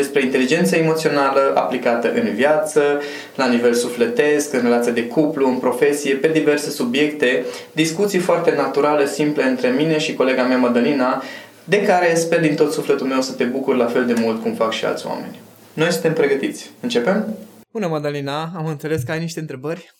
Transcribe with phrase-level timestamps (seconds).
[0.00, 3.00] despre inteligența emoțională aplicată în viață,
[3.34, 9.06] la nivel sufletesc, în relație de cuplu, în profesie, pe diverse subiecte, discuții foarte naturale,
[9.06, 11.22] simple între mine și colega mea Madalina,
[11.64, 14.54] de care sper din tot sufletul meu să te bucur la fel de mult cum
[14.54, 15.40] fac și alți oameni.
[15.72, 16.70] Noi suntem pregătiți.
[16.80, 17.36] Începem?
[17.72, 18.52] Bună, Madalina!
[18.56, 19.94] Am înțeles că ai niște întrebări.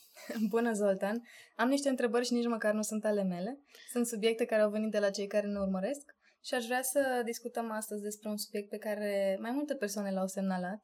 [0.54, 1.22] Bună, Zoltan!
[1.56, 3.58] Am niște întrebări și nici măcar nu sunt ale mele.
[3.92, 7.22] Sunt subiecte care au venit de la cei care ne urmăresc și aș vrea să
[7.24, 10.80] discutăm astăzi despre un subiect pe care mai multe persoane l-au semnalat.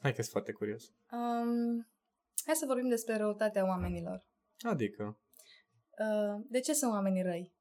[0.00, 0.84] Hai că sunt foarte curios.
[1.12, 1.86] Um,
[2.44, 4.24] hai să vorbim despre răutatea oamenilor.
[4.58, 5.18] Adică?
[5.98, 7.52] Uh, de ce sunt oamenii răi?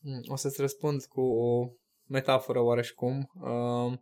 [0.00, 1.68] Hmm, o să-ți răspund cu o
[2.06, 3.30] metaforă oareșcum.
[3.34, 3.98] Uh,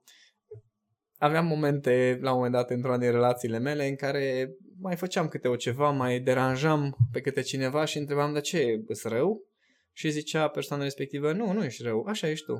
[1.18, 5.48] aveam momente, la un moment dat, într-una din relațiile mele, în care mai făceam câte
[5.48, 9.46] o ceva, mai deranjam pe câte cineva și întrebam de ce, îs rău?
[9.92, 12.52] Și zicea persoana respectivă, nu, nu ești rău, așa ești tu.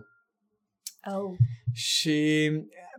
[1.05, 1.37] Oh.
[1.73, 2.51] Și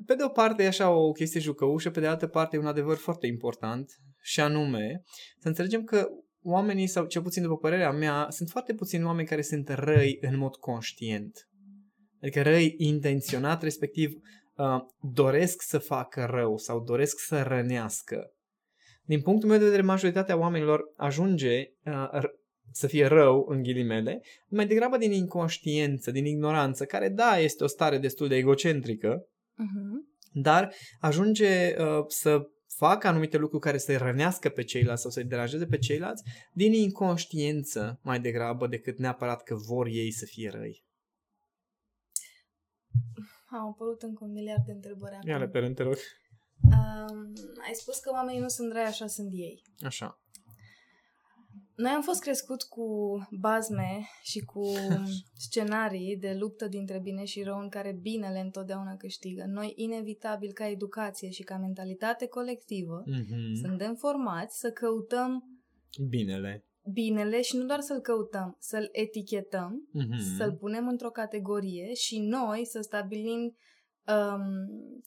[0.05, 2.65] pe de o parte e așa o chestie jucăușă, pe de altă parte e un
[2.65, 5.01] adevăr foarte important și anume
[5.39, 6.07] să înțelegem că
[6.41, 10.37] oamenii, sau cel puțin după părerea mea, sunt foarte puțini oameni care sunt răi în
[10.37, 11.47] mod conștient.
[12.21, 14.11] Adică răi intenționat, respectiv
[14.55, 18.33] uh, doresc să facă rău sau doresc să rănească.
[19.03, 22.23] Din punctul meu de vedere, majoritatea oamenilor ajunge uh,
[22.71, 27.67] să fie rău, în ghilimele, mai degrabă din inconștiență, din ignoranță, care, da, este o
[27.67, 30.31] stare destul de egocentrică, uh-huh.
[30.33, 35.65] dar ajunge uh, să facă anumite lucruri care să-i rănească pe ceilalți sau să-i deranjeze
[35.65, 40.83] pe ceilalți din inconștiență mai degrabă decât neapărat că vor ei să fie răi.
[43.49, 45.97] Au apărut încă un miliard de întrebări Ia le pe rând, te rog.
[46.61, 47.33] Um,
[47.67, 49.61] ai spus că oamenii nu sunt răi, așa sunt ei.
[49.79, 50.21] Așa.
[51.75, 52.87] Noi am fost crescut cu
[53.39, 54.63] bazme și cu
[55.47, 59.43] scenarii de luptă dintre bine și rău în care binele întotdeauna câștigă.
[59.47, 63.61] Noi, inevitabil, ca educație și ca mentalitate colectivă, mm-hmm.
[63.61, 65.43] suntem formați să căutăm
[66.09, 66.65] binele.
[66.91, 70.37] Binele și nu doar să-l căutăm, să-l etichetăm, mm-hmm.
[70.37, 73.57] să-l punem într-o categorie și noi să stabilim
[74.07, 74.43] um,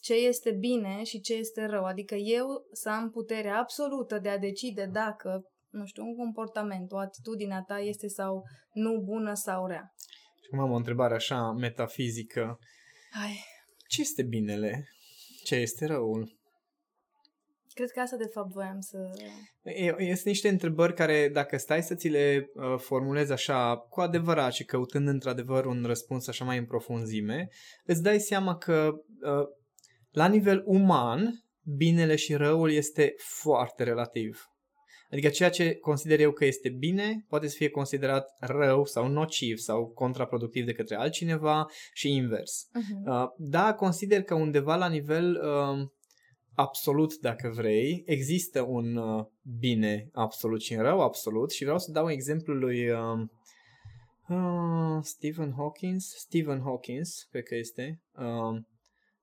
[0.01, 1.85] ce este bine și ce este rău.
[1.85, 6.99] Adică eu să am puterea absolută de a decide dacă nu știu, un comportament, o
[6.99, 8.43] atitudine a ta este sau
[8.73, 9.95] nu bună sau rea.
[10.41, 12.59] Și acum am o întrebare așa metafizică.
[13.11, 13.45] Hai.
[13.89, 14.89] Ce este binele?
[15.45, 16.35] Ce este răul?
[17.75, 18.99] Cred că asta de fapt voiam să...
[19.97, 24.65] Sunt niște întrebări care dacă stai să ți le uh, formulezi așa cu adevărat și
[24.65, 27.49] căutând într-adevăr un răspuns așa mai în profunzime,
[27.85, 29.47] îți dai seama că uh,
[30.11, 34.56] la nivel uman binele și răul este foarte relativ.
[35.11, 39.57] Adică ceea ce consider eu că este bine poate să fie considerat rău sau nociv
[39.57, 42.69] sau contraproductiv de către altcineva și invers.
[42.69, 43.27] Uh-huh.
[43.37, 45.89] Da, consider că undeva la nivel uh,
[46.55, 49.25] absolut, dacă vrei, există un uh,
[49.59, 52.99] bine absolut și un rău absolut și vreau să dau un exemplu lui uh,
[54.29, 58.61] uh, Stephen Hawking, Stephen Hawking, cred că este, uh,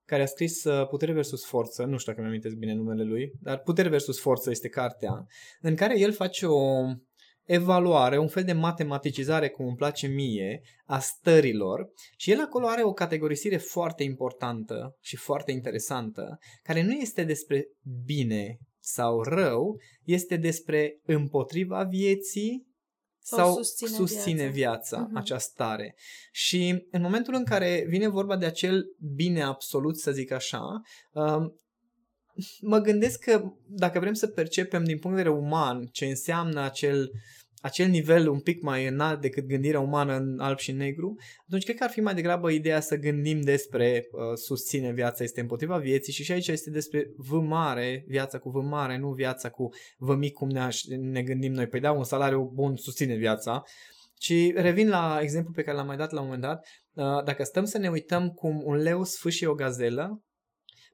[0.06, 3.32] care a scris uh, Putere versus Forță, nu știu dacă mi amintesc bine numele lui,
[3.42, 5.26] dar Putere versus Forță este cartea,
[5.62, 6.86] în care el face o
[7.46, 12.84] evaluare, un fel de matematicizare, cum îmi place mie, a stărilor și el acolo are
[12.84, 17.68] o categorisire foarte importantă și foarte interesantă, care nu este despre
[18.06, 22.73] bine sau rău, este despre împotriva vieții
[23.24, 25.18] sau, sau susține, susține viața, viața uh-huh.
[25.18, 25.96] această stare.
[26.32, 28.86] Și în momentul în care vine vorba de acel
[29.16, 30.82] bine absolut, să zic așa,
[31.12, 31.60] um,
[32.62, 37.12] mă gândesc că dacă vrem să percepem din punct de vedere uman ce înseamnă acel
[37.64, 41.16] acel nivel un pic mai înalt decât gândirea umană în alb și negru,
[41.48, 45.42] atunci cred că ar fi mai degrabă ideea să gândim despre uh, susține viața este
[45.42, 49.50] împotriva vieții și și aici este despre V mare, viața cu V mare, nu viața
[49.50, 50.68] cu V mic cum ne,
[51.00, 51.68] ne gândim noi.
[51.68, 53.64] Păi da, un salariu bun susține viața,
[54.16, 57.44] ci revin la exemplu pe care l-am mai dat la un moment dat, uh, dacă
[57.44, 60.24] stăm să ne uităm cum un leu sfâșie o gazelă,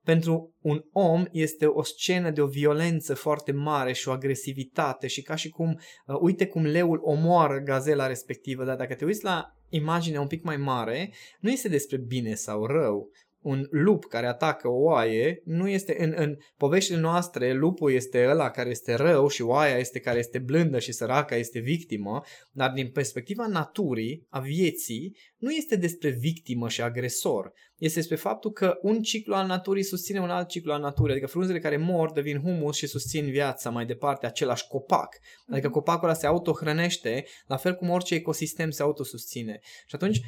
[0.10, 5.22] pentru un om este o scenă de o violență foarte mare și o agresivitate și
[5.22, 9.54] ca și cum, uh, uite cum leul omoară gazela respectivă, dar dacă te uiți la
[9.70, 13.12] imaginea un pic mai mare, nu este despre bine sau rău,
[13.42, 18.50] un lup care atacă o oaie, nu este în, în poveștile noastre, lupul este ăla
[18.50, 22.22] care este rău și oaia este care este blândă și săraca este victimă,
[22.52, 27.54] dar din perspectiva naturii, a vieții, nu este despre victimă și agresor.
[27.78, 31.28] Este despre faptul că un ciclu al naturii susține un alt ciclu al naturii, adică
[31.28, 35.18] frunzele care mor devin humus și susțin viața mai departe, același copac.
[35.48, 35.76] Adică mhm.
[35.76, 39.60] copacul ăla se autohrănește, la fel cum orice ecosistem se autosusține.
[39.62, 40.22] Și atunci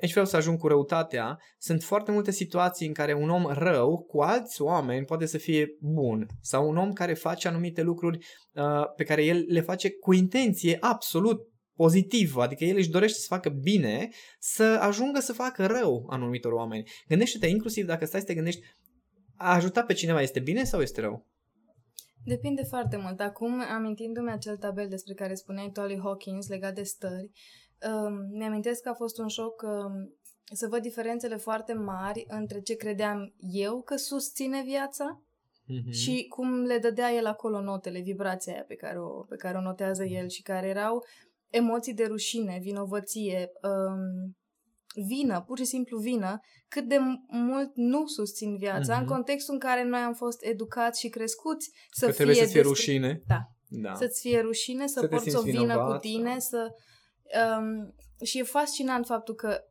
[0.00, 3.98] aici vreau să ajung cu răutatea, sunt foarte multe situații în care un om rău
[3.98, 8.18] cu alți oameni poate să fie bun sau un om care face anumite lucruri
[8.52, 11.40] uh, pe care el le face cu intenție absolut
[11.74, 14.08] pozitivă, adică el își dorește să facă bine,
[14.38, 16.90] să ajungă să facă rău anumitor oameni.
[17.08, 18.60] Gândește-te inclusiv dacă stai să te gândești,
[19.36, 21.26] a ajuta pe cineva este bine sau este rău?
[22.24, 23.20] Depinde foarte mult.
[23.20, 27.30] Acum, amintindu-mi acel tabel despre care spuneai Tolly Hawkins legat de stări,
[27.82, 30.16] Um, mi-amintesc că a fost un șoc um,
[30.52, 35.90] să văd diferențele foarte mari între ce credeam eu că susține viața mm-hmm.
[35.90, 39.60] și cum le dădea el acolo notele, vibrația aia pe care, o, pe care o
[39.60, 41.04] notează el și care erau
[41.48, 44.36] emoții de rușine, vinovăție, um,
[45.06, 49.00] vină, pur și simplu vină, cât de mult nu susțin viața mm-hmm.
[49.00, 52.50] în contextul în care noi am fost educați și crescuți să că fie trebuie să
[52.50, 52.68] fie despre...
[52.68, 53.22] rușine.
[53.26, 53.40] Da.
[53.68, 53.94] da.
[53.94, 55.92] Să-ți fie rușine, să, să porți o vină vinovat.
[55.92, 56.68] cu tine, să
[57.58, 57.94] Um,
[58.24, 59.64] și e fascinant faptul că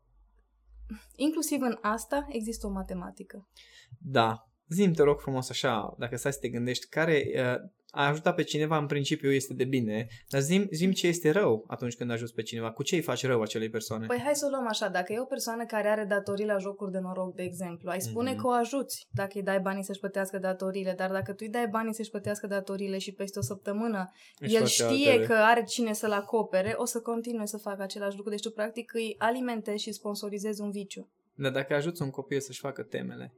[1.15, 3.47] inclusiv în asta există o matematică.
[3.99, 4.49] Da.
[4.67, 8.44] Zim, te rog frumos așa, dacă stai să te gândești, care uh, a ajuta pe
[8.44, 12.33] cineva în principiu este de bine, dar zim, zim ce este rău atunci când ajuți
[12.33, 12.71] pe cineva.
[12.71, 14.06] Cu ce îi faci rău acelei persoane?
[14.06, 14.88] Păi hai să o luăm așa.
[14.88, 18.33] Dacă e o persoană care are datorii la jocuri de noroc, de exemplu, ai spune
[18.33, 18.38] mm-hmm.
[18.38, 21.68] că o ajuți dacă îi dai banii să-și plătească datoriile, dar dacă tu îi dai
[21.68, 25.25] banii să-și plătească datoriile și peste o săptămână Își el știe altele.
[25.25, 28.31] că are cine să-l acopere, o să continue să facă același lucru.
[28.31, 31.09] Deci tu practic îi alimentezi și sponsorizezi un viciu.
[31.36, 33.33] Dar dacă ajuți un copil să-și facă temele?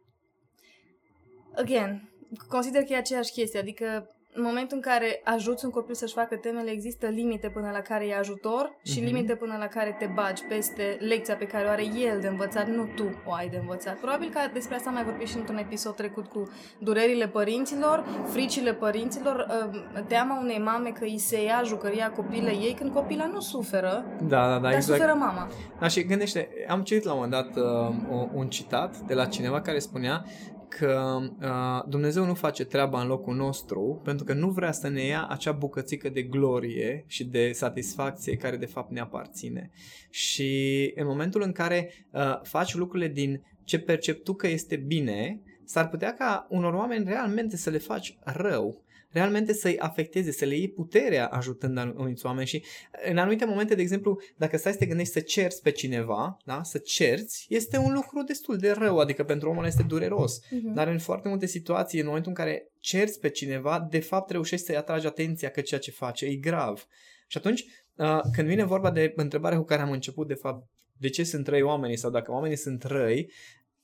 [1.55, 2.09] Again,
[2.47, 6.35] consider că e aceeași chestie, adică în momentul în care ajuți un copil să-și facă
[6.35, 9.03] temele, există limite până la care e ajutor și mm-hmm.
[9.03, 12.67] limite până la care te bagi peste lecția pe care o are el de învățat,
[12.67, 13.95] nu tu o ai de învățat.
[13.95, 16.49] Probabil că despre asta am mai vorbit și într-un episod trecut cu
[16.79, 19.47] durerile părinților, fricile părinților,
[19.95, 24.05] ă, teama unei mame că îi se ia jucăria copilei ei când copila nu suferă,
[24.21, 24.99] da, da, da, dar exact.
[24.99, 25.47] suferă mama.
[25.79, 29.61] Da, și gândește, am citit la un moment dat uh, un citat de la cineva
[29.61, 30.25] care spunea
[30.69, 35.01] că uh, Dumnezeu nu face treaba în locul nostru pentru că nu vrea să ne
[35.01, 39.71] ia acea bucățică de glorie și de satisfacție care de fapt ne aparține.
[40.09, 45.41] Și în momentul în care uh, faci lucrurile din ce percep tu că este bine,
[45.65, 50.55] s-ar putea ca unor oameni realmente să le faci rău realmente să-i afecteze, să le
[50.55, 52.63] iei puterea ajutând anumiți oameni și
[53.09, 56.63] în anumite momente, de exemplu, dacă stai să te gândești să cerți pe cineva, da?
[56.63, 60.39] să cerți, este un lucru destul de rău, adică pentru omul este dureros.
[60.39, 60.73] Uh-huh.
[60.73, 64.65] Dar în foarte multe situații, în momentul în care cerți pe cineva, de fapt reușești
[64.65, 66.87] să-i atragi atenția că ceea ce face e grav.
[67.27, 67.65] Și atunci,
[67.95, 71.47] uh, când vine vorba de întrebarea cu care am început, de fapt, de ce sunt
[71.47, 73.31] răi oamenii sau dacă oamenii sunt răi,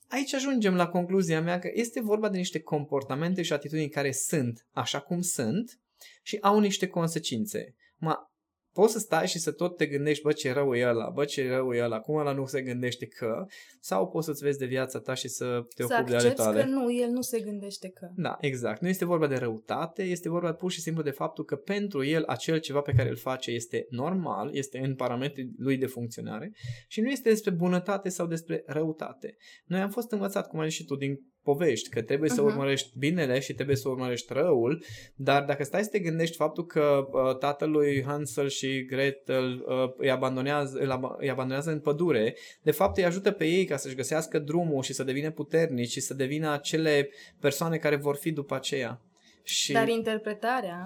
[0.08, 4.66] Aici ajungem la concluzia mea că este vorba de niște comportamente și atitudini care sunt
[4.70, 5.78] așa cum sunt
[6.22, 7.74] și au niște consecințe.
[7.96, 8.33] Ma,
[8.74, 11.48] poți să stai și să tot te gândești, bă, ce rău e ăla, bă, ce
[11.48, 13.46] rău e ăla, cum ăla nu se gândește că,
[13.80, 16.60] sau poți să-ți vezi de viața ta și să te să ocupi de ale tale.
[16.60, 18.08] că nu, el nu se gândește că.
[18.16, 18.80] Da, exact.
[18.80, 22.24] Nu este vorba de răutate, este vorba pur și simplu de faptul că pentru el
[22.26, 26.52] acel ceva pe care îl face este normal, este în parametrii lui de funcționare
[26.88, 29.36] și nu este despre bunătate sau despre răutate.
[29.64, 32.34] Noi am fost învățat, cum ai zis și tu, din povești, că trebuie uh-huh.
[32.34, 34.84] să urmărești binele și trebuie să urmărești răul,
[35.14, 40.10] dar dacă stai să te gândești faptul că uh, tatălui Hansel și Gretel uh, îi,
[40.10, 40.78] abandonează,
[41.18, 44.92] îi abandonează în pădure, de fapt îi ajută pe ei ca să-și găsească drumul și
[44.92, 47.10] să devină puternici și să devină acele
[47.40, 49.00] persoane care vor fi după aceea.
[49.42, 49.72] Și...
[49.72, 50.82] Dar interpretarea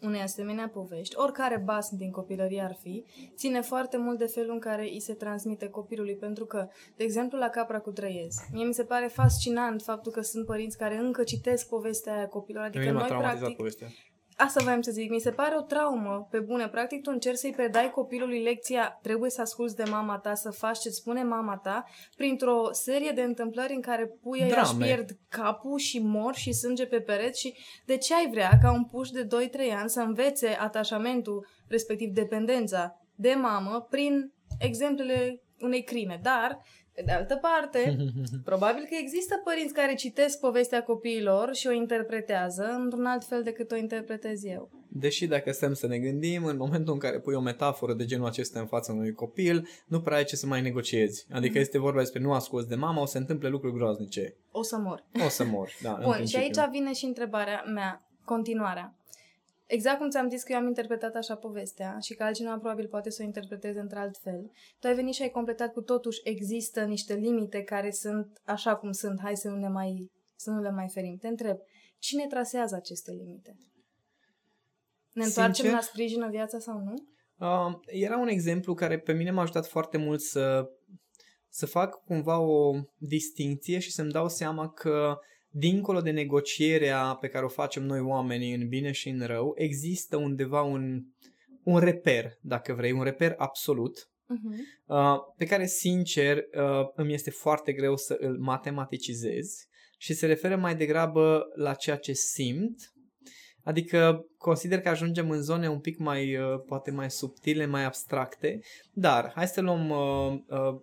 [0.00, 3.04] unei asemenea povești, oricare basm din copilărie ar fi,
[3.36, 7.38] ține foarte mult de felul în care îi se transmite copilului, pentru că, de exemplu,
[7.38, 11.22] la Capra cu Trăiez, mie mi se pare fascinant faptul că sunt părinți care încă
[11.22, 13.88] citesc povestea aia copilor, adică noi, practic, povestea.
[14.42, 16.68] Asta voiam să zic, mi se pare o traumă, pe bune.
[16.68, 20.78] Practic, tu încerci să-i predai copilului lecția, trebuie să asculți de mama ta, să faci
[20.78, 21.84] ce spune mama ta,
[22.16, 27.00] printr-o serie de întâmplări în care puia își pierd capul și mor și sânge pe
[27.00, 27.54] pereți și
[27.86, 29.28] de ce ai vrea ca un puș de 2-3
[29.76, 36.20] ani să învețe atașamentul, respectiv dependența de mamă, prin exemplele unei crime.
[36.22, 36.62] Dar
[37.00, 37.96] pe de altă parte,
[38.50, 43.70] probabil că există părinți care citesc povestea copiilor și o interpretează într-un alt fel decât
[43.70, 44.70] o interpretez eu.
[44.88, 48.26] Deși dacă stăm să ne gândim, în momentul în care pui o metaforă de genul
[48.26, 51.26] acesta în fața unui copil, nu prea ai ce să mai negociezi.
[51.30, 51.60] Adică mm.
[51.60, 54.36] este vorba despre nu asculți de mama, o să întâmple lucruri groaznice.
[54.50, 55.04] O să mor.
[55.26, 55.98] O să mor, da.
[56.04, 58.94] Bun, și aici vine și întrebarea mea, continuarea.
[59.70, 63.10] Exact cum ți-am zis că eu am interpretat așa povestea și că altcineva probabil poate
[63.10, 67.14] să o interpreteze într-alt fel, tu ai venit și ai completat cu totuși există niște
[67.14, 70.88] limite care sunt așa cum sunt, hai să nu, ne mai, să nu le mai
[70.88, 71.16] ferim.
[71.16, 71.56] Te întreb,
[71.98, 73.56] cine trasează aceste limite?
[75.12, 76.94] Ne întoarcem Sincer, la sprijină viața sau nu?
[77.46, 80.70] Uh, era un exemplu care pe mine m-a ajutat foarte mult să,
[81.48, 85.18] să fac cumva o distinție și să-mi dau seama că
[85.50, 90.16] dincolo de negocierea pe care o facem noi oamenii în bine și în rău, există
[90.16, 91.02] undeva un,
[91.62, 94.86] un reper, dacă vrei, un reper absolut, uh-huh.
[94.86, 99.64] uh, pe care, sincer, uh, îmi este foarte greu să îl matematicizez
[99.98, 102.92] și se referă mai degrabă la ceea ce simt,
[103.64, 108.60] Adică consider că ajungem în zone un pic mai, uh, poate mai subtile, mai abstracte,
[108.92, 110.80] dar hai să luăm uh, uh,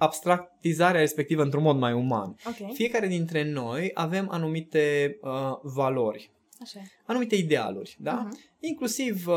[0.00, 2.36] abstractizarea respectivă într-un mod mai uman.
[2.46, 2.70] Okay.
[2.74, 5.30] Fiecare dintre noi avem anumite uh,
[5.62, 6.30] valori,
[6.62, 6.80] Așa.
[7.06, 8.28] anumite idealuri, da?
[8.28, 8.48] Uh-huh.
[8.60, 9.34] Inclusiv, uh,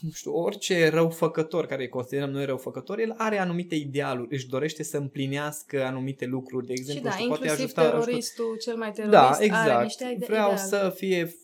[0.00, 4.82] nu știu, orice răufăcător care îi considerăm noi răufăcători, el are anumite idealuri, își dorește
[4.82, 8.60] să împlinească anumite lucruri, de exemplu, și da, știu, poate ajuta, teroristul, ajută...
[8.62, 9.68] cel mai terorist, da, exact.
[9.68, 10.68] are niște ide- Vreau ideale.
[10.68, 11.34] să fie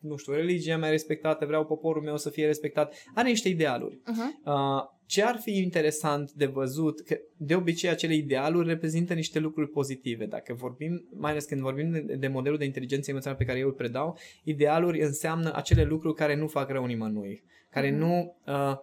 [0.00, 2.94] nu știu, religia mea respectată, vreau poporul meu să fie respectat.
[3.14, 3.96] Are niște idealuri.
[3.96, 4.44] Uh-huh.
[4.44, 9.70] Uh, ce ar fi interesant de văzut, că de obicei acele idealuri reprezintă niște lucruri
[9.70, 10.26] pozitive.
[10.26, 13.66] Dacă vorbim, mai ales când vorbim de, de modelul de inteligență emoțională pe care eu
[13.66, 17.98] îl predau, idealuri înseamnă acele lucruri care nu fac rău nimănui, care mm-hmm.
[17.98, 18.76] nu uh,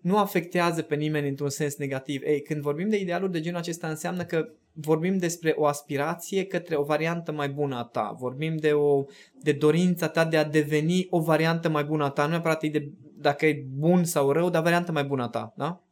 [0.00, 2.22] nu afectează pe nimeni într-un sens negativ.
[2.24, 6.76] Ei, când vorbim de idealuri de genul acesta, înseamnă că vorbim despre o aspirație către
[6.76, 8.16] o variantă mai bună a ta.
[8.18, 9.04] Vorbim de o
[9.42, 12.90] de dorința ta de a deveni o variantă mai bună a ta, nu neapărat de
[13.20, 15.82] dacă e bun sau rău, dar varianta mai bună a ta, da?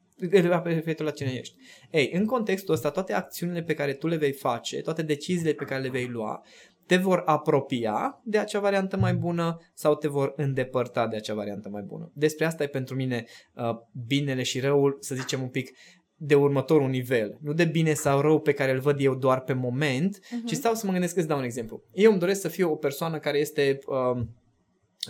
[0.65, 1.57] referitor la cine ești.
[1.91, 5.65] Ei, în contextul ăsta, toate acțiunile pe care tu le vei face, toate deciziile pe
[5.65, 6.43] care le vei lua,
[6.87, 11.69] te vor apropia de acea variantă mai bună sau te vor îndepărta de acea variantă
[11.69, 12.11] mai bună.
[12.15, 13.25] Despre asta e pentru mine
[13.55, 13.71] uh,
[14.07, 15.77] binele și răul, să zicem un pic,
[16.19, 17.39] de următorul nivel.
[17.41, 20.47] Nu de bine sau rău pe care îl văd eu doar pe moment, uh-huh.
[20.47, 21.83] ci stau să mă gândesc, îți dau un exemplu.
[21.93, 23.79] Eu îmi doresc să fiu o persoană care este...
[23.87, 24.23] Uh,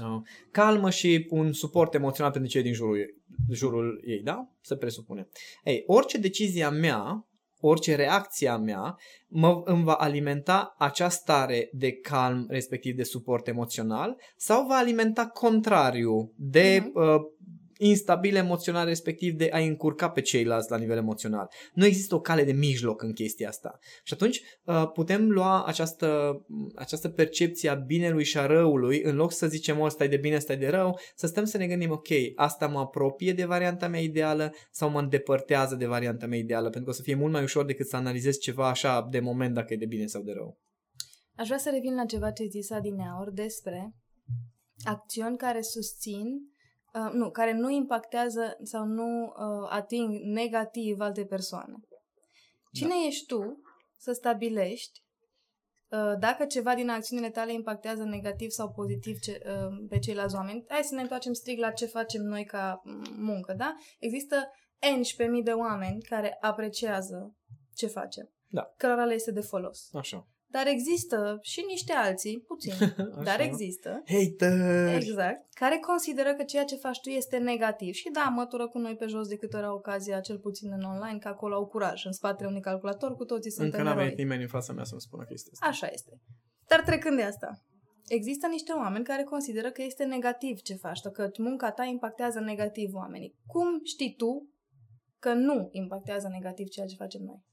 [0.03, 3.15] Uh, calmă și un suport emoțional pentru cei din jurul ei,
[3.51, 4.51] jurul ei, da?
[4.61, 5.29] Să presupune.
[5.65, 7.29] Ei, orice decizie a mea,
[7.67, 8.97] orice reacție a mea,
[9.29, 15.27] mă, îmi va alimenta acea stare de calm, respectiv de suport emoțional, sau va alimenta
[15.27, 16.93] contrariu de uh-huh.
[16.93, 17.21] uh,
[17.79, 21.51] instabil emoțional, respectiv de a încurca pe ceilalți la nivel emoțional.
[21.75, 23.79] Nu există o cale de mijloc în chestia asta.
[24.05, 26.41] Și atunci uh, putem lua această,
[26.75, 30.39] această percepție a binelui și a răului, în loc să zicem, o, stai de bine,
[30.39, 34.01] stai de rău, să stăm să ne gândim, ok, asta mă apropie de varianta mea
[34.01, 37.43] ideală sau mă îndepărtează de varianta mea ideală, pentru că o să fie mult mai
[37.43, 40.59] ușor decât să analizez ceva așa de moment dacă e de bine sau de rău.
[41.35, 43.95] Aș vrea să revin la ceva ce zis Adineaur despre
[44.85, 46.27] acțiuni care susțin
[46.97, 51.75] uh, nu, care nu impactează sau nu uh, ating negativ alte persoane.
[52.73, 53.07] Cine da.
[53.07, 53.61] ești tu
[53.97, 55.03] să stabilești
[55.89, 60.65] uh, dacă ceva din acțiunile tale impactează negativ sau pozitiv ce, uh, pe ceilalți oameni?
[60.69, 62.83] Hai să ne întoarcem strict la ce facem noi ca
[63.17, 63.75] muncă, da?
[63.99, 67.37] Există enci pe mii de oameni care apreciază
[67.75, 68.31] ce facem.
[68.47, 68.73] Da.
[68.77, 69.89] Cărora le este de folos.
[69.93, 70.29] Așa.
[70.57, 72.73] Dar există și niște alții, puțin,
[73.29, 74.03] dar există.
[74.07, 74.95] Hater!
[74.95, 75.55] Exact.
[75.55, 77.95] Care consideră că ceea ce faci tu este negativ.
[77.95, 80.83] Și da, mătură cu noi pe jos de câte ori au ocazia, cel puțin în
[80.83, 82.05] online, că acolo au curaj.
[82.05, 85.01] În spatele unui calculator, cu toții sunt Încă n-a venit nimeni în fața mea să-mi
[85.01, 85.67] spună chestia asta.
[85.67, 86.21] Așa este.
[86.69, 87.65] Dar trecând de asta,
[88.07, 92.95] există niște oameni care consideră că este negativ ce faci, că munca ta impactează negativ
[92.95, 93.35] oamenii.
[93.47, 94.49] Cum știi tu
[95.19, 97.45] că nu impactează negativ ceea ce facem noi?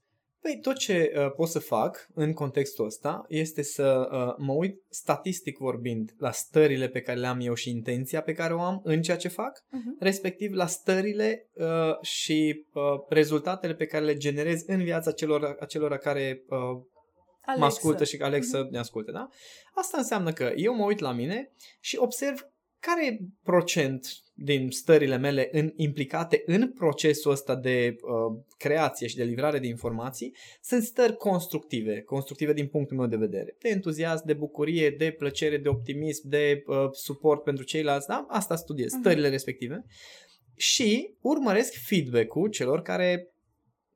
[0.44, 4.82] Păi tot ce uh, pot să fac în contextul ăsta este să uh, mă uit
[4.88, 8.80] statistic vorbind la stările pe care le am eu și intenția pe care o am
[8.82, 9.98] în ceea ce fac, uh-huh.
[9.98, 15.96] respectiv la stările uh, și uh, rezultatele pe care le generez în viața celor, acelora
[15.96, 17.58] care uh, Alexa.
[17.58, 18.70] mă ascultă și Alexa uh-huh.
[18.70, 19.28] ne ascultă, da?
[19.74, 22.48] Asta înseamnă că eu mă uit la mine și observ
[22.86, 29.16] care e procent din stările mele în, implicate în procesul ăsta de uh, creație și
[29.16, 34.26] de livrare de informații sunt stări constructive, constructive din punctul meu de vedere, de entuziasm,
[34.26, 38.26] de bucurie, de plăcere, de optimism, de uh, suport pentru ceilalți, da?
[38.28, 39.00] Asta studiez, uh-huh.
[39.00, 39.84] stările respective
[40.56, 43.28] și urmăresc feedback-ul celor care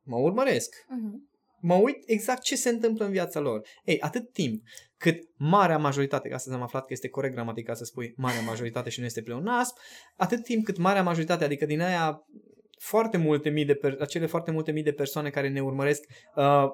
[0.02, 0.74] mă urmăresc.
[0.74, 1.27] Uh-huh
[1.60, 3.66] mă uit exact ce se întâmplă în viața lor.
[3.84, 4.62] Ei, atât timp
[4.96, 8.90] cât marea majoritate, că astăzi am aflat că este corect gramatica să spui marea majoritate
[8.90, 9.74] și nu este pleonasm,
[10.16, 12.26] atât timp cât marea majoritate, adică din aia
[12.78, 16.64] foarte multe mii de per- acele foarte multe mii de persoane care ne urmăresc, uh,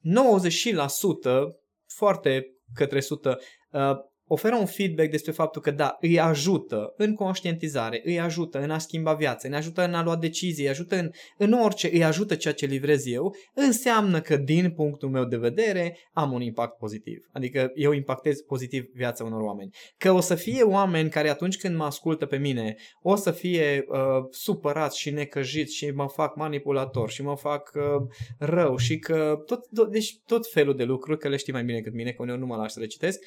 [0.00, 3.38] 90% foarte către 100
[3.70, 3.80] uh,
[4.28, 8.78] oferă un feedback despre faptul că da, îi ajută în conștientizare, îi ajută în a
[8.78, 12.34] schimba viața, îi ajută în a lua decizii, îi ajută în, în orice, îi ajută
[12.34, 17.28] ceea ce livrez eu, înseamnă că din punctul meu de vedere am un impact pozitiv.
[17.32, 19.70] Adică eu impactez pozitiv viața unor oameni.
[19.96, 23.84] Că o să fie oameni care atunci când mă ascultă pe mine o să fie
[23.88, 23.98] uh,
[24.30, 28.06] supărați și necăjiți și mă fac manipulator și mă fac uh,
[28.38, 31.76] rău și că tot, tot, deci tot felul de lucruri, că le știi mai bine
[31.76, 33.20] decât mine, că eu nu mă las să le citesc,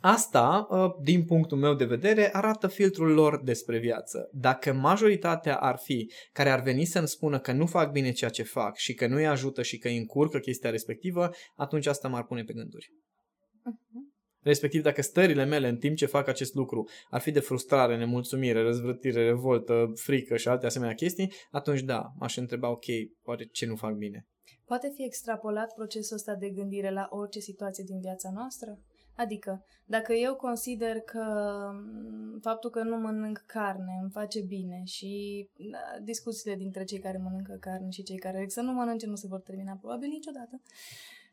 [0.00, 4.28] Asta, ă, din punctul meu de vedere, arată filtrul lor despre viață.
[4.32, 8.42] Dacă majoritatea ar fi care ar veni să-mi spună că nu fac bine ceea ce
[8.42, 12.24] fac și că nu îi ajută și că îi încurcă chestia respectivă, atunci asta m-ar
[12.24, 12.86] pune pe gânduri.
[12.86, 14.16] Uh-huh.
[14.42, 18.62] Respectiv, dacă stările mele în timp ce fac acest lucru ar fi de frustrare, nemulțumire,
[18.62, 22.84] răzvrătire, revoltă, frică și alte asemenea chestii, atunci da, m-aș întreba, ok,
[23.22, 24.26] oare ce nu fac bine?
[24.68, 28.78] Poate fi extrapolat procesul ăsta de gândire la orice situație din viața noastră?
[29.16, 31.24] Adică, dacă eu consider că
[31.72, 37.18] mm, faptul că nu mănânc carne îmi face bine și da, discuțiile dintre cei care
[37.18, 40.60] mănâncă carne și cei care să nu mănânce nu se vor termina probabil niciodată.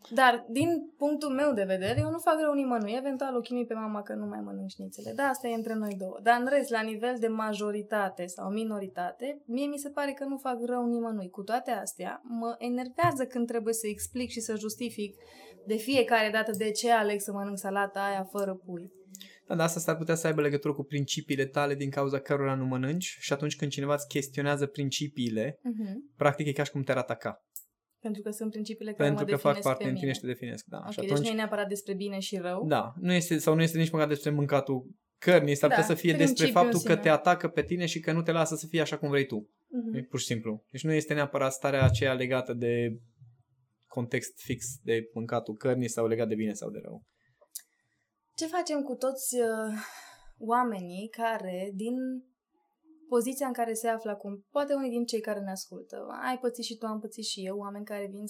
[0.09, 2.95] Dar, din punctul meu de vedere, eu nu fac rău nimănui.
[2.97, 5.12] Eventual o chinui pe mama că nu mai mănânc șnițele.
[5.15, 6.19] Da, asta e între noi două.
[6.24, 10.38] Dar, în rest, la nivel de majoritate sau minoritate, mie mi se pare că nu
[10.38, 11.29] fac rău nimănui.
[11.29, 15.15] Cu toate astea, mă enervează când trebuie să explic și să justific
[15.65, 18.91] de fiecare dată de ce aleg să mănânc salata aia fără pui.
[19.48, 22.65] Da, dar asta s-ar putea să aibă legătură cu principiile tale din cauza cărora nu
[22.65, 25.94] mănânci și atunci când cineva îți chestionează principiile, uh-huh.
[26.18, 27.45] practic e ca și cum te-ar ataca.
[28.05, 30.65] Pentru că sunt principiile care Pentru mă că fac parte din tine și te definesc,
[30.65, 30.77] da.
[30.77, 32.65] Ok, și atunci, deci nu e neapărat despre bine și rău.
[32.68, 34.87] Da, nu este, sau nu este nici măcar despre mâncatul
[35.18, 38.11] cărnii, s-ar da, putea să fie despre faptul că te atacă pe tine și că
[38.11, 39.50] nu te lasă să fie așa cum vrei tu.
[39.50, 39.98] Uh-huh.
[39.98, 40.65] E pur și simplu.
[40.72, 43.00] Deci nu este neapărat starea aceea legată de
[43.87, 47.03] context fix de mâncatul cărnii sau legat de bine sau de rău.
[48.35, 49.79] Ce facem cu toți uh,
[50.37, 51.96] oamenii care, din
[53.09, 56.63] poziția în care se află acum, poate unii din cei care ne ascultă, ai pățit
[56.63, 58.25] și tu, am pățit și eu, oameni care vin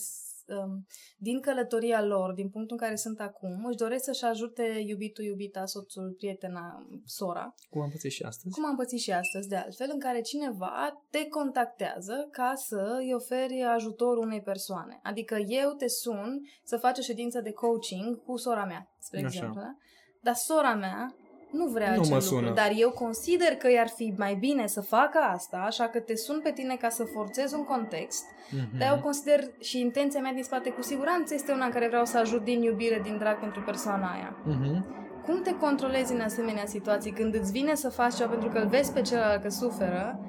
[0.48, 0.86] um,
[1.18, 5.66] din călătoria lor, din punctul în care sunt acum, își doresc să-și ajute iubitul, iubita,
[5.66, 7.54] soțul, prietena, sora.
[7.70, 8.54] Cum am pățit și astăzi.
[8.54, 13.14] Cum am pățit și astăzi, de altfel, în care cineva te contactează ca să îi
[13.14, 15.00] oferi ajutor unei persoane.
[15.04, 19.28] Adică eu te sun să faci o ședință de coaching cu sora mea, spre Așa.
[19.28, 19.62] exemplu.
[19.62, 19.76] Da?
[20.22, 21.16] Dar sora mea
[21.56, 22.40] nu vrea nu acel mă sună.
[22.40, 26.16] lucru, dar eu consider că i-ar fi mai bine să facă asta, așa că te
[26.16, 28.78] sun pe tine ca să forțez un context, mm-hmm.
[28.80, 32.06] dar eu consider și intenția mea din spate cu siguranță este una în care vreau
[32.06, 34.36] să ajut din iubire, din drag pentru persoana aia.
[34.36, 35.04] Mm-hmm.
[35.26, 38.68] Cum te controlezi în asemenea situații când îți vine să faci ceva pentru că îl
[38.68, 40.20] vezi pe celălalt că suferă,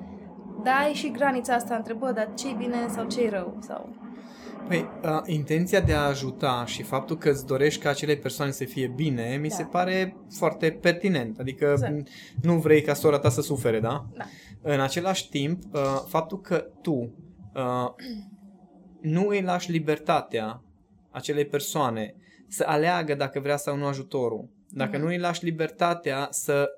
[0.63, 3.57] dar ai și granița asta între, bă, dar ce bine sau ce rău?
[3.61, 3.89] Sau...
[4.67, 8.65] Păi, uh, intenția de a ajuta și faptul că îți dorești ca acele persoane să
[8.65, 9.55] fie bine, mi da.
[9.55, 11.39] se pare foarte pertinent.
[11.39, 12.09] Adică exact.
[12.43, 14.07] nu vrei ca sora ta să sufere, da?
[14.15, 14.25] Da.
[14.63, 17.15] În același timp, uh, faptul că tu
[17.55, 17.89] uh,
[19.01, 20.63] nu îi lași libertatea
[21.11, 22.15] acelei persoane
[22.49, 25.01] să aleagă dacă vrea sau nu ajutorul, dacă mm-hmm.
[25.01, 26.69] nu îi lași libertatea să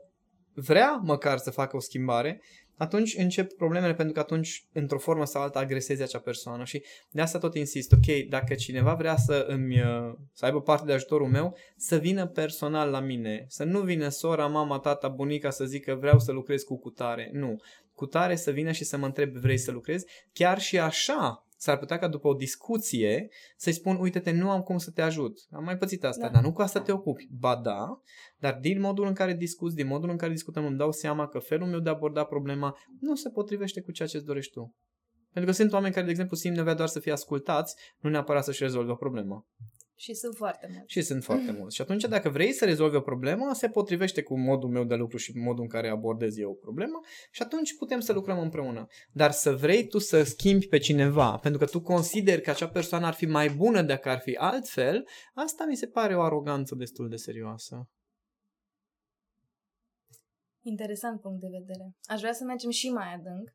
[0.55, 2.41] vrea măcar să facă o schimbare,
[2.79, 7.21] atunci încep problemele pentru că atunci, într-o formă sau alta, agresezi acea persoană și de
[7.21, 11.29] asta tot insist, ok, dacă cineva vrea să îmi uh, să aibă parte de ajutorul
[11.29, 15.95] meu, să vină personal la mine, să nu vină sora, mama, tata, bunica să zică
[15.95, 17.57] vreau să lucrez cu cutare, nu.
[17.95, 21.99] Cutare să vină și să mă întreb vrei să lucrezi, chiar și așa s-ar putea
[21.99, 25.39] ca după o discuție să-i spun, uite-te, nu am cum să te ajut.
[25.51, 26.33] Am mai pățit asta, da.
[26.33, 27.29] dar nu cu asta te ocupi.
[27.31, 28.01] Ba da,
[28.39, 31.39] dar din modul în care discuți, din modul în care discutăm, îmi dau seama că
[31.39, 34.77] felul meu de a aborda problema nu se potrivește cu ceea ce îți dorești tu.
[35.33, 38.45] Pentru că sunt oameni care, de exemplu, simt nevoia doar să fie ascultați, nu neapărat
[38.45, 39.47] să-și rezolvă o problemă.
[40.01, 40.93] Și sunt foarte mulți.
[40.93, 41.75] Și sunt foarte mulți.
[41.75, 45.17] Și atunci, dacă vrei să rezolvi o problemă, se potrivește cu modul meu de lucru
[45.17, 48.87] și modul în care abordez eu o problemă și atunci putem să lucrăm împreună.
[49.13, 53.07] Dar să vrei tu să schimbi pe cineva, pentru că tu consideri că acea persoană
[53.07, 57.09] ar fi mai bună dacă ar fi altfel, asta mi se pare o aroganță destul
[57.09, 57.89] de serioasă.
[60.63, 61.95] Interesant punct de vedere.
[62.05, 63.55] Aș vrea să mergem și mai adânc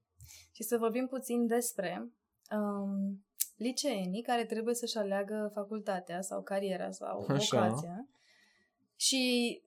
[0.51, 2.11] și să vorbim puțin despre
[2.51, 3.25] um,
[3.55, 7.59] liceenii care trebuie să-și aleagă facultatea sau cariera sau Așa.
[7.59, 8.07] vocația.
[8.95, 9.61] Și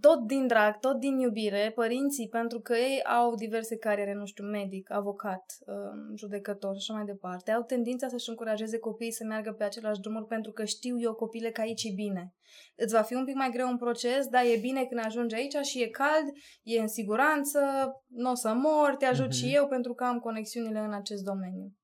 [0.00, 4.44] tot din drag, tot din iubire, părinții, pentru că ei au diverse cariere, nu știu,
[4.44, 9.52] medic, avocat, um, judecător și așa mai departe, au tendința să-și încurajeze copiii să meargă
[9.52, 12.34] pe același drumuri pentru că știu eu, copile, că aici e bine.
[12.76, 15.56] Îți va fi un pic mai greu un proces, dar e bine când ajungi aici
[15.56, 17.60] și e cald, e în siguranță,
[18.06, 19.38] nu o să mor, te ajut uh-huh.
[19.38, 21.76] și eu pentru că am conexiunile în acest domeniu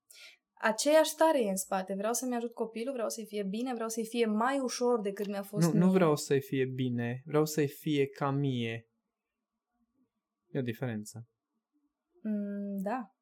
[0.62, 1.94] aceeași stare e în spate.
[1.94, 5.42] Vreau să-mi ajut copilul, vreau să-i fie bine, vreau să-i fie mai ușor decât mi-a
[5.42, 5.78] fost Nu, mie.
[5.78, 8.86] nu vreau să-i fie bine, vreau să-i fie ca mie.
[10.50, 11.26] E o diferență.
[12.22, 13.14] Mm, da.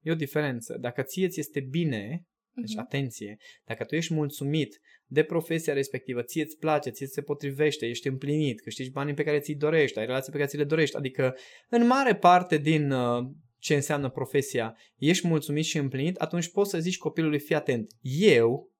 [0.00, 0.76] E o diferență.
[0.80, 2.80] Dacă ție ți este bine, deci uh-huh.
[2.80, 8.08] atenție, dacă tu ești mulțumit de profesia respectivă, ție îți place, ție se potrivește, ești
[8.08, 11.36] împlinit, câștigi banii pe care ți-i dorești, ai relații pe care ți le dorești, adică
[11.68, 13.30] în mare parte din uh,
[13.60, 18.70] ce înseamnă profesia, ești mulțumit și împlinit, atunci poți să zici copilului, fii atent, eu,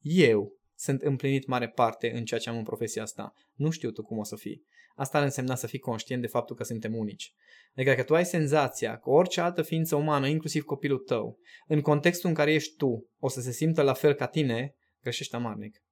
[0.00, 3.32] eu sunt împlinit mare parte în ceea ce am în profesia asta.
[3.54, 4.62] Nu știu tu cum o să fii.
[4.94, 7.34] Asta ar însemna să fii conștient de faptul că suntem unici.
[7.74, 12.28] Adică dacă tu ai senzația că orice altă ființă umană, inclusiv copilul tău, în contextul
[12.28, 15.82] în care ești tu, o să se simtă la fel ca tine, greșești amarnic.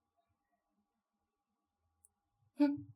[2.55, 2.95] Hm.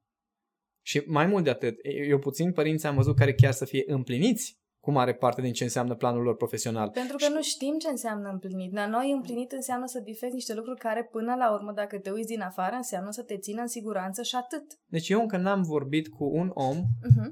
[0.82, 4.58] Și mai mult de atât, eu puțin părinți am văzut care chiar să fie împliniți
[4.86, 6.90] cu mare parte din ce înseamnă planul lor profesional.
[6.90, 8.72] Pentru că nu știm ce înseamnă împlinit.
[8.72, 12.28] Dar noi împlinit înseamnă să bifezi niște lucruri care până la urmă, dacă te uiți
[12.28, 14.62] din afară, înseamnă să te țină în siguranță și atât.
[14.86, 17.30] Deci eu încă n-am vorbit cu un om, uh-huh.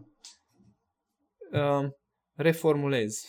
[1.52, 1.90] uh,
[2.34, 3.24] reformulez.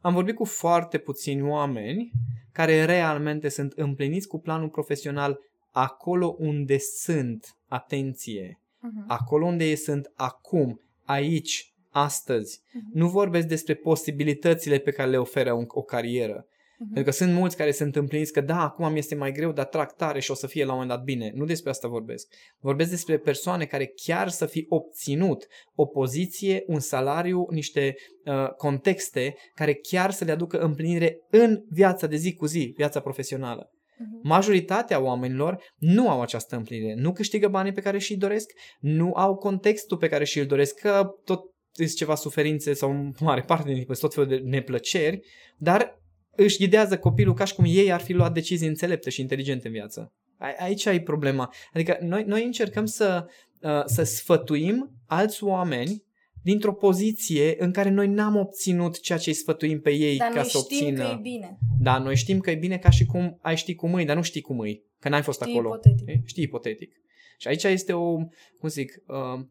[0.00, 2.10] Am vorbit cu foarte puțini oameni
[2.52, 5.38] care realmente sunt împliniți cu planul profesional
[5.70, 9.06] acolo unde sunt, atenție, uh-huh.
[9.06, 12.60] acolo unde ei sunt acum, aici, astăzi.
[12.60, 12.92] Uh-huh.
[12.92, 16.44] Nu vorbesc despre posibilitățile pe care le oferă un, o carieră.
[16.44, 16.92] Uh-huh.
[16.94, 19.64] Pentru că sunt mulți care sunt împliniți că da, acum mi este mai greu, dar
[19.64, 21.32] trag tare și o să fie la un moment dat bine.
[21.34, 22.28] Nu despre asta vorbesc.
[22.58, 29.34] Vorbesc despre persoane care chiar să fi obținut o poziție, un salariu, niște uh, contexte
[29.54, 33.70] care chiar să le aducă împlinire în viața de zi cu zi, viața profesională.
[34.00, 34.20] Mhm.
[34.22, 36.94] Majoritatea oamenilor nu au această împlinire.
[36.94, 41.10] Nu câștigă banii pe care și-i doresc, nu au contextul pe care și-l doresc, că
[41.24, 41.44] tot
[41.86, 45.20] sunt ceva suferințe sau mare parte din tot felul de neplăceri,
[45.56, 46.00] dar
[46.36, 49.72] își ghidează copilul ca și cum ei ar fi luat decizii înțelepte și inteligente în
[49.72, 50.12] viață.
[50.58, 51.54] Aici ai problema.
[51.72, 53.26] Adică noi, noi încercăm să,
[53.62, 56.02] uh, să sfătuim alți oameni
[56.42, 60.42] dintr-o poziție în care noi n-am obținut ceea ce îi sfătuim pe ei dar ca
[60.42, 61.02] să obțină.
[61.02, 61.58] Dar noi știm că e bine.
[61.80, 64.22] Da, noi știm că e bine ca și cum ai ști cum îi, dar nu
[64.22, 65.68] știi cum îi, că n-ai fost știi acolo.
[65.68, 66.26] Ipotetic.
[66.26, 66.92] Știi ipotetic.
[67.38, 68.14] Și aici este o,
[68.58, 69.44] cum zic, uh,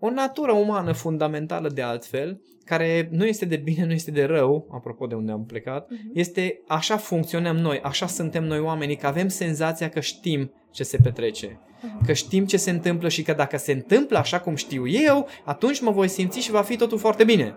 [0.00, 4.66] o natură umană fundamentală de altfel, care nu este de bine, nu este de rău,
[4.74, 6.14] apropo de unde am plecat, uh-huh.
[6.14, 10.96] este așa funcționăm noi, așa suntem noi oamenii, că avem senzația că știm ce se
[11.02, 11.46] petrece.
[11.48, 12.06] Uh-huh.
[12.06, 15.80] Că știm ce se întâmplă și că dacă se întâmplă așa cum știu eu, atunci
[15.80, 17.54] mă voi simți și va fi totul foarte bine.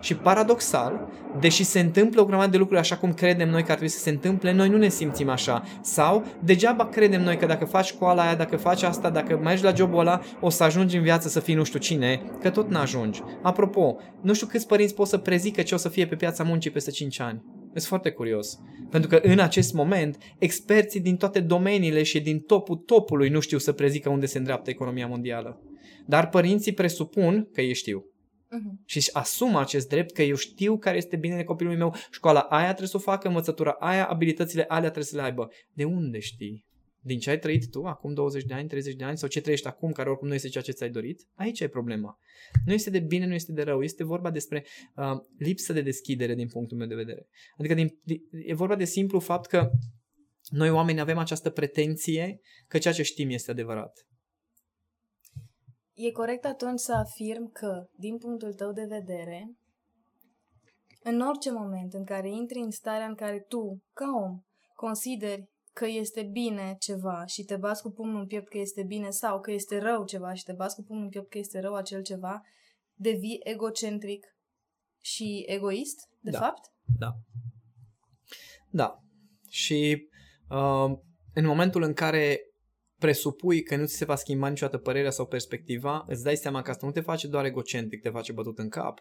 [0.00, 1.08] Și paradoxal,
[1.40, 3.98] deși se întâmplă o grămadă de lucruri așa cum credem noi că ar trebui să
[3.98, 5.62] se întâmple, noi nu ne simțim așa.
[5.82, 9.74] Sau degeaba credem noi că dacă faci școala aia, dacă faci asta, dacă mergi la
[9.74, 13.22] jobul ăla, o să ajungi în viață să fii nu știu cine, că tot n-ajungi.
[13.42, 16.70] Apropo, nu știu câți părinți pot să prezică ce o să fie pe piața muncii
[16.70, 17.42] peste 5 ani.
[17.72, 18.58] Sunt foarte curios.
[18.90, 23.58] Pentru că în acest moment, experții din toate domeniile și din topul topului nu știu
[23.58, 25.60] să prezică unde se îndreaptă economia mondială.
[26.06, 28.09] Dar părinții presupun că ei știu.
[28.50, 28.84] Uh-huh.
[28.84, 32.66] Și își asumă acest drept că eu știu care este binele copilului meu, școala aia
[32.66, 35.50] trebuie să o facă, învățătura aia, abilitățile alea trebuie să le aibă.
[35.72, 36.68] De unde știi?
[37.02, 39.66] Din ce ai trăit tu acum 20 de ani, 30 de ani sau ce trăiești
[39.66, 41.28] acum, care oricum nu este ceea ce ți-ai dorit?
[41.34, 42.18] Aici e problema.
[42.64, 44.64] Nu este de bine, nu este de rău, este vorba despre
[44.96, 45.04] uh,
[45.38, 47.28] lipsă de deschidere din punctul meu de vedere.
[47.58, 47.98] Adică din,
[48.30, 49.70] e vorba de simplu fapt că
[50.48, 54.06] noi oameni avem această pretenție că ceea ce știm este adevărat.
[56.02, 59.56] E corect atunci să afirm că, din punctul tău de vedere,
[61.02, 64.40] în orice moment în care intri în starea în care tu, ca om,
[64.74, 69.10] consideri că este bine ceva și te bați cu pumnul în piept că este bine
[69.10, 71.74] sau că este rău ceva și te bați cu pumnul în piept că este rău
[71.74, 72.40] acel ceva,
[72.94, 74.26] devii egocentric
[75.00, 76.38] și egoist, de da.
[76.38, 76.72] fapt?
[76.98, 77.12] Da.
[78.70, 78.98] Da.
[79.48, 80.08] Și
[80.48, 80.98] uh,
[81.34, 82.49] în momentul în care
[83.00, 86.70] presupui că nu ți se va schimba niciodată părerea sau perspectiva, îți dai seama că
[86.70, 88.98] asta nu te face doar egocentric, te face bătut în cap.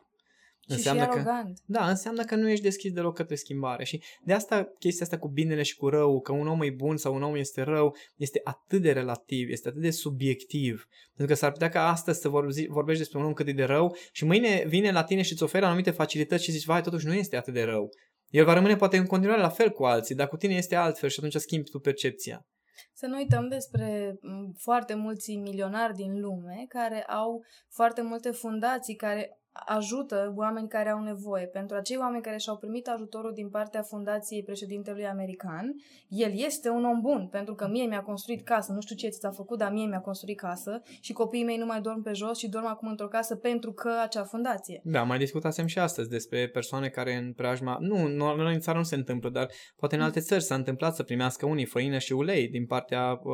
[0.70, 1.58] Și înseamnă și arogant.
[1.58, 3.84] Că, da, înseamnă că nu ești deschis deloc către schimbare.
[3.84, 6.98] Și de asta chestia asta cu binele și cu rău, că un om e bun
[6.98, 10.88] sau un om este rău, este atât de relativ, este atât de subiectiv.
[11.16, 12.30] Pentru că s-ar putea ca astăzi să
[12.68, 15.44] vorbești despre un om cât e de rău și mâine vine la tine și îți
[15.44, 17.90] oferă anumite facilități și zici, vai, totuși nu este atât de rău.
[18.28, 21.10] El va rămâne poate în continuare la fel cu alții, dar cu tine este altfel
[21.10, 22.46] și atunci schimbi tu percepția.
[22.94, 24.20] Să nu uităm despre
[24.58, 31.04] foarte mulți milionari din lume care au foarte multe fundații care ajută oameni care au
[31.04, 31.46] nevoie.
[31.46, 35.76] Pentru acei oameni care și-au primit ajutorul din partea fundației președintelui american,
[36.08, 39.32] el este un om bun, pentru că mie mi-a construit casă, nu știu ce ți-a
[39.32, 42.50] făcut, dar mie mi-a construit casă și copiii mei nu mai dorm pe jos și
[42.50, 44.82] dorm acum într-o casă pentru că acea fundație.
[44.84, 48.84] Da, mai discutasem și astăzi despre persoane care în preajma, nu, nu în țară nu
[48.84, 52.48] se întâmplă, dar poate în alte țări s-a întâmplat să primească unii făină și ulei
[52.48, 53.34] din partea uh,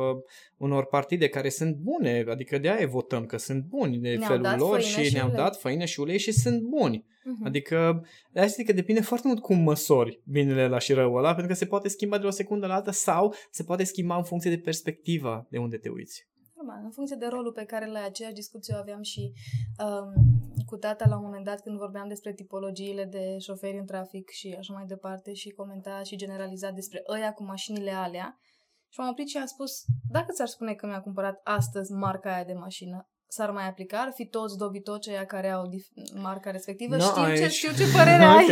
[0.56, 4.58] unor partide care sunt bune, adică de aia votăm, că sunt buni de ne-au felul
[4.58, 7.04] lor și, și ne-au dat făină și ulei și sunt buni.
[7.04, 7.46] Uh-huh.
[7.46, 11.46] Adică, de zic că depinde foarte mult cum măsori binele la și răul ăla, pentru
[11.46, 14.24] că se poate schimba de la o secundă la alta sau se poate schimba în
[14.24, 16.28] funcție de perspectiva de unde te uiți.
[16.54, 19.32] Normal, în funcție de rolul pe care la aceeași discuție o aveam și
[19.84, 20.12] um,
[20.66, 24.56] cu tata la un moment dat când vorbeam despre tipologiile de șoferi în trafic și
[24.58, 28.38] așa mai departe și comenta și generaliza despre ăia cu mașinile alea.
[28.88, 32.44] Și m-am oprit și am spus, dacă ți-ar spune că mi-a cumpărat astăzi marca aia
[32.44, 34.00] de mașină, s-ar mai aplica?
[34.00, 36.96] Ar fi toți dobitoci aia care au dif- marca respectivă?
[36.96, 37.38] No, știu, aici...
[37.38, 38.46] ce, știu ce părere ai.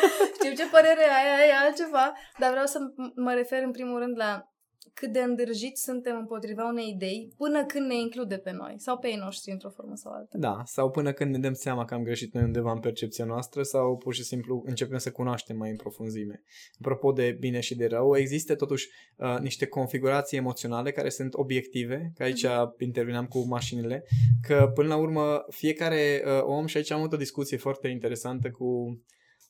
[0.38, 2.78] știu ce părere ai, ai altceva, dar vreau să
[3.14, 4.50] mă refer în primul rând la
[4.94, 9.08] cât de îndrăjiți suntem împotriva unei idei până când ne include pe noi sau pe
[9.08, 10.38] ei noștri într-o formă sau alta.
[10.38, 13.62] Da, sau până când ne dăm seama că am greșit noi undeva în percepția noastră
[13.62, 16.42] sau pur și simplu începem să cunoaștem mai în profunzime.
[16.78, 22.12] Apropo de bine și de rău, există totuși uh, niște configurații emoționale care sunt obiective,
[22.14, 22.78] că aici uh-huh.
[22.78, 24.04] interveneam cu mașinile,
[24.46, 28.50] că până la urmă fiecare uh, om, și aici am avut o discuție foarte interesantă
[28.50, 28.64] cu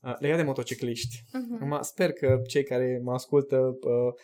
[0.02, 1.16] uh, legat de motocicliști.
[1.16, 1.60] Uh-huh.
[1.60, 4.14] Acum, sper că cei care mă ascultă uh,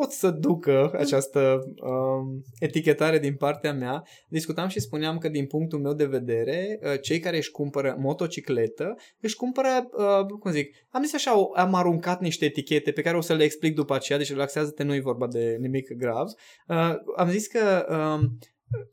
[0.00, 4.02] pot să ducă această um, etichetare din partea mea.
[4.28, 8.94] Discutam și spuneam că din punctul meu de vedere, uh, cei care își cumpără motocicletă,
[9.20, 13.20] își cumpără, uh, cum zic, am zis așa, am aruncat niște etichete pe care o
[13.20, 16.26] să le explic după aceea, deci relaxează-te, nu e vorba de nimic grav.
[16.68, 18.28] Uh, am zis că uh,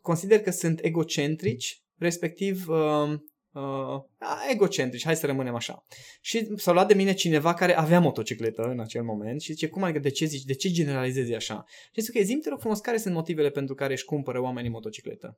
[0.01, 3.13] consider că sunt egocentrici, respectiv uh,
[3.53, 4.01] uh,
[4.51, 5.85] egocentrici, hai să rămânem așa.
[6.21, 9.83] Și s-a luat de mine cineva care avea motocicletă în acel moment și zice, cum
[9.83, 11.63] adică, de ce zici, de ce generalizezi așa?
[11.67, 14.69] Și zice, ok, zi te rog frumos, care sunt motivele pentru care își cumpără oamenii
[14.69, 15.37] motocicletă?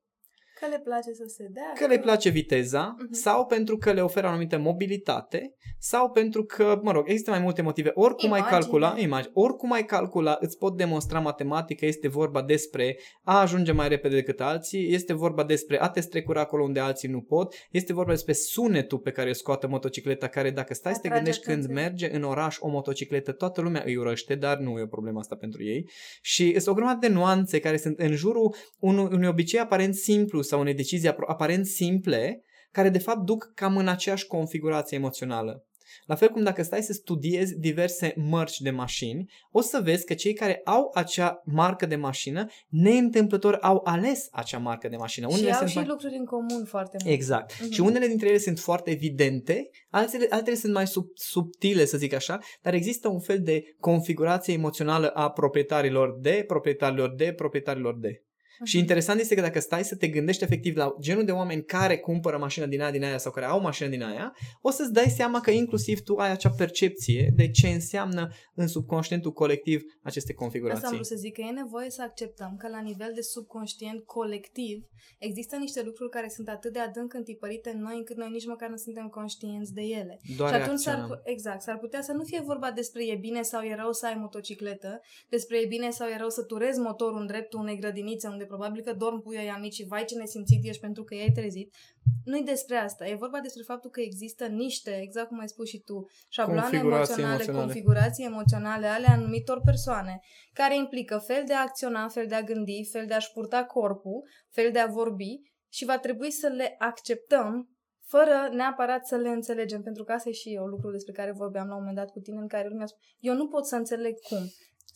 [0.65, 1.71] Că le place să se dea.
[1.75, 3.11] Că le place viteza uh-huh.
[3.11, 7.39] sau pentru că le oferă o anumită mobilitate sau pentru că, mă rog, există mai
[7.39, 7.91] multe motive.
[7.93, 8.47] Oricum Imagine.
[8.47, 13.71] ai calcula, imagine, oricum ai calcula, îți pot demonstra matematică, este vorba despre a ajunge
[13.71, 17.55] mai repede decât alții, este vorba despre a te strecura acolo unde alții nu pot,
[17.71, 21.43] este vorba despre sunetul pe care îl scoate motocicleta, care dacă stai să te gândești
[21.43, 25.19] când merge în oraș o motocicletă, toată lumea îi urăște, dar nu e o problemă
[25.19, 25.89] asta pentru ei.
[26.21, 30.41] Și sunt o grămadă de nuanțe care sunt în jurul unui, unui obicei aparent simplu
[30.41, 35.65] sau unei decizii aparent simple, care de fapt duc cam în aceeași configurație emoțională.
[36.05, 40.13] La fel cum dacă stai să studiezi diverse mărci de mașini, o să vezi că
[40.13, 45.27] cei care au acea marcă de mașină, neîntâmplător au ales acea marcă de mașină.
[45.27, 45.85] Unele și au sunt și mai...
[45.85, 47.15] lucruri în comun foarte mult.
[47.15, 47.53] Exact.
[47.53, 47.69] Uh-huh.
[47.71, 52.13] Și unele dintre ele sunt foarte evidente, altele, altele sunt mai sub, subtile, să zic
[52.13, 58.23] așa, dar există un fel de configurație emoțională a proprietarilor de, proprietarilor de, proprietarilor de.
[58.55, 58.63] Uh-huh.
[58.63, 61.97] Și interesant este că dacă stai să te gândești efectiv la genul de oameni care
[61.97, 65.09] cumpără mașina din aia, din aia sau care au mașină din aia, o să-ți dai
[65.09, 70.83] seama că inclusiv tu ai acea percepție de ce înseamnă în subconștientul colectiv aceste configurații.
[70.83, 74.03] Asta am vrut să zic că e nevoie să acceptăm că la nivel de subconștient
[74.05, 74.83] colectiv
[75.17, 78.69] există niște lucruri care sunt atât de adânc întipărite în noi încât noi nici măcar
[78.69, 80.19] nu suntem conștienți de ele.
[80.37, 83.61] Doar și atunci s-ar, exact, s-ar putea să nu fie vorba despre e bine sau
[83.61, 87.27] e rău să ai motocicletă, despre e bine sau e rău să turezi motorul în
[87.27, 91.03] dreptul unei grădinițe unde probabil că dorm puii mici și vai ce nesimțit ești pentru
[91.03, 91.75] că i-ai trezit.
[92.23, 93.07] Nu-i despre asta.
[93.07, 97.33] E vorba despre faptul că există niște, exact cum ai spus și tu, șabloane emoționale,
[97.33, 100.19] emoționale, configurații emoționale ale anumitor persoane,
[100.53, 104.27] care implică fel de a acționa, fel de a gândi, fel de a-și purta corpul,
[104.49, 107.69] fel de a vorbi și va trebui să le acceptăm
[108.07, 111.67] fără neapărat să le înțelegem, pentru că asta e și eu lucru despre care vorbeam
[111.67, 114.19] la un moment dat cu tine, în care lumea spune, eu nu pot să înțeleg
[114.19, 114.39] cum.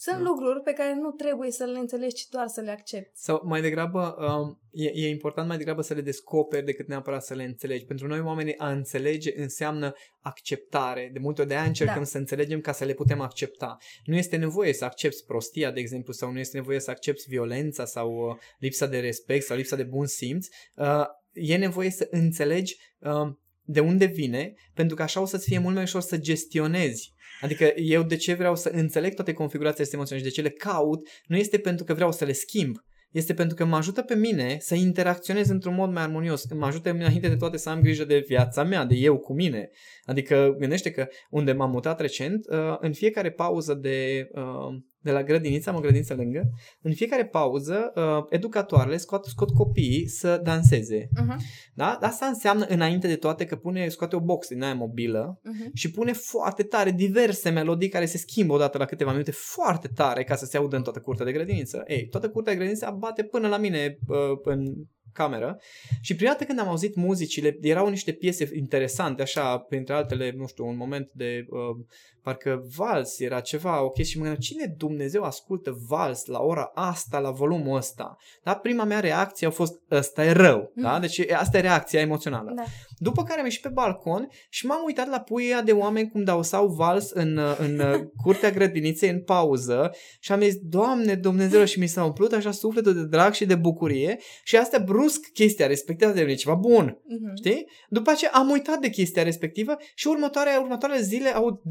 [0.01, 0.23] Sunt da.
[0.23, 3.19] lucruri pe care nu trebuie să le înțelegi, ci doar să le accepti.
[3.19, 7.33] Sau mai degrabă, um, e, e important mai degrabă să le descoperi decât neapărat să
[7.33, 7.85] le înțelegi.
[7.85, 11.09] Pentru noi oamenii a înțelege înseamnă acceptare.
[11.13, 12.03] De multe ori de aia încercăm da.
[12.03, 13.77] să înțelegem ca să le putem accepta.
[14.03, 17.85] Nu este nevoie să accepti prostia, de exemplu, sau nu este nevoie să accepti violența
[17.85, 20.47] sau uh, lipsa de respect sau lipsa de bun simț.
[20.75, 23.31] Uh, e nevoie să înțelegi uh,
[23.61, 27.13] de unde vine, pentru că așa o să-ți fie mult mai ușor să gestionezi.
[27.41, 30.55] Adică eu de ce vreau să înțeleg toate configurațiile astea emoționale și de ce le
[30.55, 32.75] caut, nu este pentru că vreau să le schimb,
[33.11, 36.53] este pentru că mă ajută pe mine să interacționez într-un mod mai armonios.
[36.53, 39.69] Mă ajută înainte de toate să am grijă de viața mea, de eu cu mine.
[40.03, 45.23] Adică gândește că unde m-am mutat recent, uh, în fiecare pauză de uh, de la
[45.23, 46.49] grădiniță, am o grădiniță lângă,
[46.81, 51.07] în fiecare pauză, uh, educatoarele scot, scot copiii să danseze.
[51.07, 51.35] Uh-huh.
[51.73, 51.97] Da?
[52.01, 55.71] Asta înseamnă, înainte de toate, că pune, scoate o box din aia mobilă uh-huh.
[55.73, 60.23] și pune foarte tare diverse melodii care se schimbă odată la câteva minute, foarte tare,
[60.23, 61.83] ca să se audă în toată curtea de grădiniță.
[61.87, 64.73] Ei, toată curtea de grădiniță bate până la mine uh, în
[65.13, 65.59] cameră
[66.01, 70.47] și prima dată când am auzit muzicile, erau niște piese interesante, așa, printre altele, nu
[70.47, 71.85] știu, un moment de uh,
[72.29, 77.19] parcă vals era ceva, ok, și mă gândeam, cine Dumnezeu ascultă vals la ora asta,
[77.19, 78.17] la volumul ăsta?
[78.43, 78.55] Da?
[78.55, 80.83] Prima mea reacție a fost, ăsta e rău, mm.
[80.83, 80.99] da?
[80.99, 82.51] Deci asta e reacția emoțională.
[82.55, 82.63] Da.
[82.97, 86.43] După care am ieșit pe balcon și m-am uitat la puia de oameni cum dau
[86.43, 87.81] sau vals în, în
[88.23, 92.93] curtea grădiniței în pauză și am zis, Doamne Dumnezeu, și mi s-a umplut așa sufletul
[92.93, 97.35] de drag și de bucurie și asta brusc chestia respectivă de ceva bun, mm-hmm.
[97.35, 97.67] știi?
[97.89, 101.61] După aceea am uitat de chestia respectivă și următoarea, următoarele zile au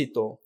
[0.00, 0.40] Despacito.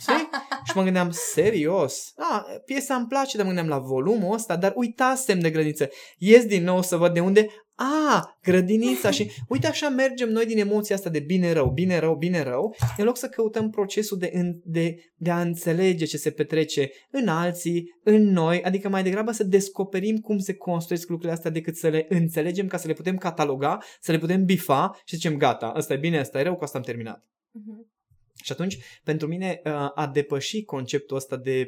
[0.00, 0.28] Știi?
[0.66, 2.12] și mă gândeam, serios?
[2.16, 5.88] A, piesa îmi place, dar mă gândeam la volumul ăsta, dar uitasem de grădiniță.
[6.18, 10.58] Ies din nou să văd de unde a, grădinița și uite așa mergem noi din
[10.58, 14.30] emoția asta de bine-rău, bine-rău, bine-rău, în loc să căutăm procesul de,
[14.64, 19.44] de, de a înțelege ce se petrece în alții, în noi, adică mai degrabă să
[19.44, 23.78] descoperim cum se construiesc lucrurile astea decât să le înțelegem ca să le putem cataloga,
[24.00, 26.78] să le putem bifa și zicem gata, ăsta e bine, ăsta e rău, cu asta
[26.78, 27.24] am terminat.
[27.24, 27.99] Uh-huh.
[28.42, 29.60] Și atunci, pentru mine,
[29.94, 31.66] a depăși conceptul ăsta de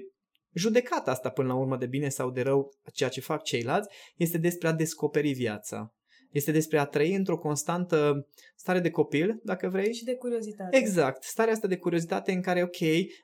[0.54, 4.38] judecata asta până la urmă de bine sau de rău, ceea ce fac ceilalți, este
[4.38, 5.94] despre a descoperi viața.
[6.30, 9.94] Este despre a trăi într-o constantă stare de copil, dacă vrei.
[9.94, 10.76] Și de curiozitate.
[10.76, 11.22] Exact.
[11.22, 12.76] Starea asta de curiozitate în care, ok,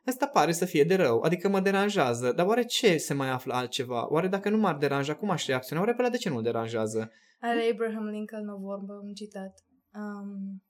[0.05, 3.55] asta pare să fie de rău, adică mă deranjează, dar oare ce se mai află
[3.55, 4.13] altceva?
[4.13, 5.81] Oare dacă nu m-ar deranja, cum aș reacționa?
[5.81, 7.11] Oare pe la de ce nu-l deranjează?
[7.41, 9.53] Are Abraham Lincoln o vorbă, un citat.
[9.95, 10.63] Um,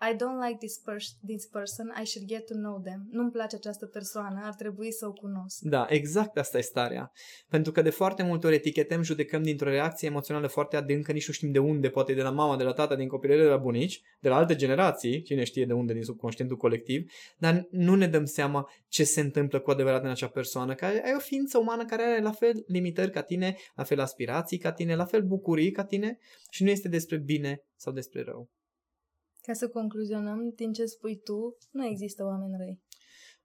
[0.00, 3.08] I don't like this, pers- this person, I should get to know them.
[3.10, 5.58] Nu-mi place această persoană, ar trebui să o cunosc.
[5.60, 7.12] Da, exact asta e starea.
[7.48, 11.32] Pentru că de foarte multe ori etichetăm, judecăm dintr-o reacție emoțională foarte adâncă, nici nu
[11.32, 14.02] știm de unde, poate de la mama, de la tata, din copilărie, de la bunici,
[14.20, 18.24] de la alte generații, cine știe de unde, din subconștientul colectiv, dar nu ne dăm
[18.24, 22.02] seama ce se întâmplă cu adevărat în acea persoană, care e o ființă umană care
[22.02, 25.84] are la fel limitări ca tine, la fel aspirații ca tine, la fel bucurii ca
[25.84, 26.18] tine
[26.50, 28.50] și nu este despre bine sau despre rău.
[29.46, 32.80] Ca să concluzionăm, din ce spui tu, nu există oameni răi.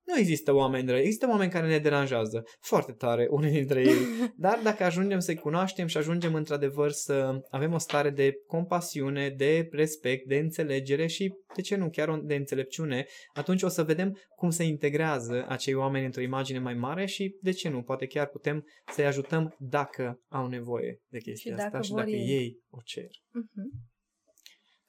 [0.03, 3.97] Nu există oameni răi, există oameni care ne deranjează foarte tare, unii dintre ei.
[4.45, 9.67] Dar dacă ajungem să-i cunoaștem și ajungem într-adevăr să avem o stare de compasiune, de
[9.71, 14.49] respect, de înțelegere și, de ce nu, chiar de înțelepciune, atunci o să vedem cum
[14.49, 18.65] se integrează acei oameni într-o imagine mai mare și, de ce nu, poate chiar putem
[18.91, 23.07] să-i ajutăm dacă au nevoie de chestia și asta și dacă ei, ei o cer.
[23.07, 23.90] Uh-huh.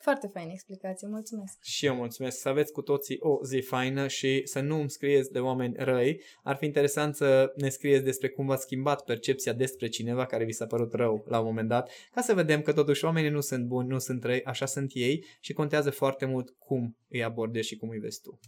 [0.03, 1.63] Foarte faină explicație, mulțumesc.
[1.63, 2.41] Și eu mulțumesc.
[2.41, 6.21] Să aveți cu toții o zi faină și să nu îmi scrieți de oameni răi.
[6.43, 10.53] Ar fi interesant să ne scrieți despre cum v-a schimbat percepția despre cineva care vi
[10.53, 13.67] s-a părut rău la un moment dat, ca să vedem că totuși oamenii nu sunt
[13.67, 17.77] buni, nu sunt răi, așa sunt ei și contează foarte mult cum îi abordezi și
[17.77, 18.39] cum îi vezi tu.